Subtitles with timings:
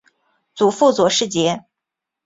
[0.55, 1.63] 祖父左世杰。